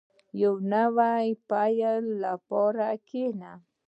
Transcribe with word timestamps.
•د 0.03 0.03
یو 0.43 0.53
نوي 0.73 1.27
پیل 1.49 2.03
لپاره 2.25 2.87
کښېنه. 3.07 3.53